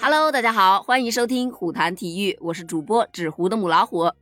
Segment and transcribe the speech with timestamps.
[0.00, 4.12] Hello，大家好，欢迎收听虎谈体育，我是主播纸糊的母老虎。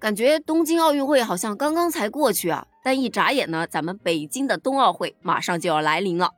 [0.00, 6.32] 感觉东京奥运会好像刚刚才过去啊，但一眨眼呢，咱们北京的冬奥会马上就要来临了。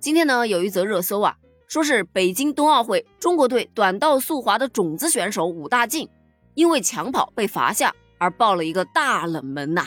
[0.00, 1.36] 今天呢，有一则热搜啊，
[1.68, 6.08] 说是北京冬奥会中国队短道速滑的种子选手武大靖，
[6.54, 9.86] 因为抢跑被罚下而爆了一个大冷门呐。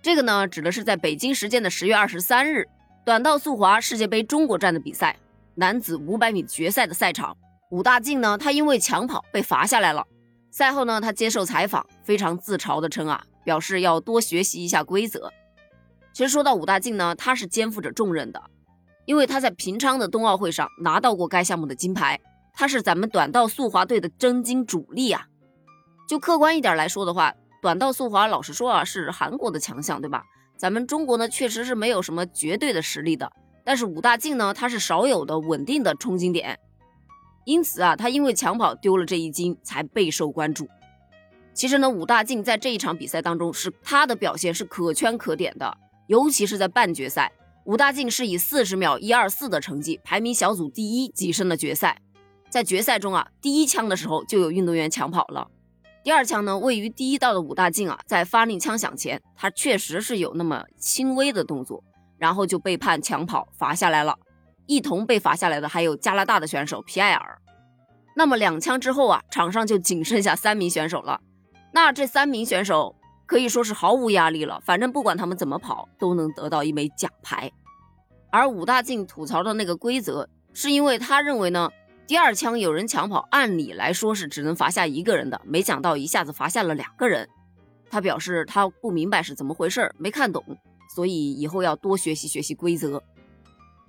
[0.00, 2.66] 这个呢，指的是在北京时间的十月二十三日，
[3.04, 5.18] 短道速滑世界杯中国站的比赛。
[5.56, 7.36] 男子五百米决赛的赛场，
[7.70, 10.04] 武大靖呢，他因为抢跑被罚下来了。
[10.50, 15.32] 赛后呢，他接受采访，非常自嘲的称啊，表示要多学习一下规则。
[16.12, 18.42] 其实说到武大靖呢，他是肩负着重任的，
[19.04, 22.20] 因为他在平昌的冬奥会上拿到过该项目的金牌，
[22.52, 25.26] 他是咱们短道速滑队的真金主力啊。
[26.08, 27.32] 就客观一点来说的话，
[27.62, 30.24] 短道速滑老实说啊，是韩国的强项，对吧？
[30.56, 33.30] 咱们中国呢，确实是没有什么绝对的实力的。
[33.64, 36.58] 但是武大靖呢，他是少有的稳定的冲金点，
[37.44, 40.68] 因此啊，他因为抢跑丢了这一金，才备受关注。
[41.54, 47.32] 其实呢，武大靖在这一场比赛当中，是他的表现是可圈可点的，尤其是在半决赛，
[47.64, 52.00] 武大靖是以四十秒一二四的成绩排名小组第一，跻身了决赛。
[52.50, 55.48] 在决赛中啊，第一枪的时候就有运动员抢跑了，
[56.02, 61.82] 第二枪呢，位于第一道的武大靖啊，在发令枪响前，他确实是有那么轻微的动作。
[62.24, 64.16] 然后就被判抢跑罚下来了，
[64.64, 67.38] 一同被罚下来的还有加拿大的选手皮埃尔。
[68.16, 71.20] 那么两枪之后啊，场上就仅剩下三名选手了。
[71.70, 77.52] 那这三名选手可以说是毫无压力了，反正不管他们怎么跑，都能得到一枚奖牌。
[78.32, 81.70] 而武大靖吐槽的那个规则，是因为他认为呢，
[82.06, 87.28] 第二枪有人抢跑，按理来说是只能罚下一个人的，没想到一下子罚下了两个人。
[87.90, 90.42] 他表示他不明白是怎么回事，没看懂。
[90.92, 93.02] 所以以后要多学习学习规则，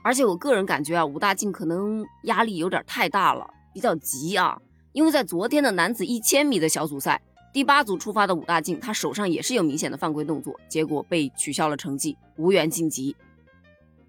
[0.03, 4.59] 而且我个人感觉啊，武大靖可能压力有点太大了，比较急啊。
[4.91, 13.15] 因为在昨天的男子一千米的小组赛，第八组出发的武大靖，他手上也是有明显的犯规动作，结果被取消了成绩，无缘晋级。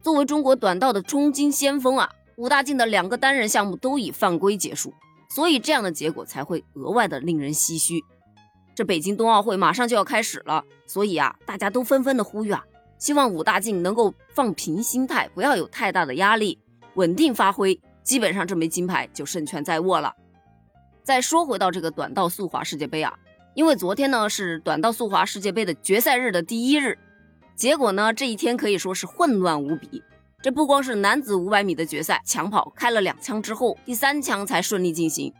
[0.00, 4.94] 作为中国短道的冲金先锋啊，武大靖的两个单人项目都以犯规结束，
[5.28, 8.04] 所以这样的结果才会额外的令人唏嘘。
[8.74, 12.64] 这北京冬奥会马上就要开始了，所以啊，大家都纷纷的呼吁啊。
[12.98, 16.58] 希望武大靖能够放平心态，不要有太大的压力，
[16.94, 20.14] 稳定发挥，基本上这枚金牌就胜券在握了。
[21.02, 23.16] 再说回到这个短道速滑世界杯啊，
[23.54, 26.98] 因为昨天呢是短道速滑世界杯的决赛日的第一日，
[27.54, 30.02] 结果呢这一天可以说是混乱无比。
[30.42, 35.32] 这不光是男子五百米的决赛抢跑开了两枪之后，第三枪才顺利进行，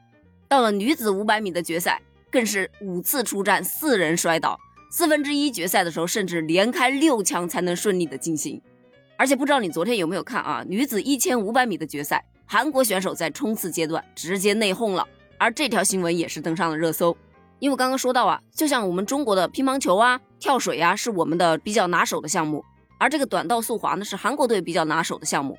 [0.49, 2.01] 到了女子五百米的决赛，
[2.31, 4.59] 更是五次出战四人摔倒。
[4.91, 8.61] 四分之一决赛的时候，甚至连开六枪才能顺利的进行。
[9.19, 10.65] 而且不知道你昨天有没有看啊？
[10.67, 15.07] 女子一千五百米的决赛，韩国选手在冲刺阶段直接内讧了，
[15.39, 17.17] 而这条新闻也是登上了热搜。
[17.59, 22.63] 因为刚刚说到啊，就像我们中国的乒乓球啊、跳水啊，是我们的比较拿手的项目，
[22.99, 25.59] 而这个短道速滑呢，是韩国队比较拿手的项目。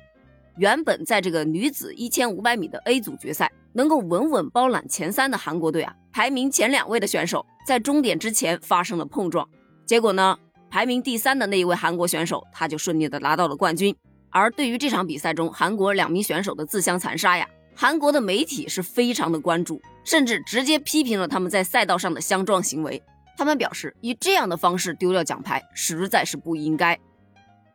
[0.56, 5.94] 原本在这个女子一千五百米的 A 组决赛，能够稳稳包揽前三的韩国队啊。
[6.12, 9.48] 排名前两位的选手在终点之前发生了碰撞，
[9.86, 10.36] 结果呢，
[10.68, 13.94] 排名第三的那一位韩国选手他就顺利的拿到了冠军。
[14.30, 17.46] 而对于这场比赛中韩国两名选手的自相残杀呀，
[17.76, 23.00] 韩国的媒体是非常的关注，甚至直接批评了他们在赛道上的相撞行为。
[23.36, 26.98] 他们表示，以这样的方式丢掉奖牌实在是不应该。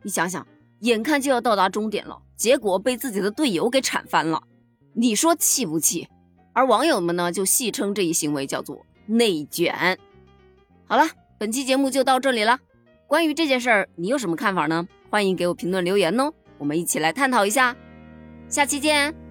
[0.04, 0.46] 你想想，
[0.82, 4.44] 眼看就要到达终点了，结果被自己的队友给铲翻了，
[4.94, 6.08] 你说气不气？
[6.54, 9.98] 而网友们呢，就戏称这一行为叫做内卷。
[10.86, 12.60] 好了，本期节目就到这里了。
[13.08, 14.88] 关于这件事儿，你有什么看法呢？
[15.10, 17.76] 欢迎给我评论留言哦，我们一起来探讨一下。
[18.48, 19.23] 下期见。